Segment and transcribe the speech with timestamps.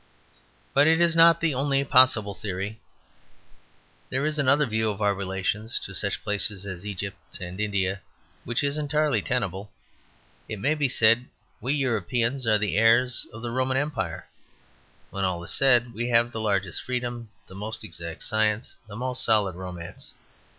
[0.73, 2.79] But it is not the only possible theory.
[4.09, 8.01] There is another view of our relations to such places as Egypt and India
[8.43, 9.71] which is entirely tenable.
[10.49, 11.27] It may be said,
[11.61, 14.27] "We Europeans are the heirs of the Roman Empire;
[15.11, 19.23] when all is said we have the largest freedom, the most exact science, the most
[19.23, 20.13] solid romance.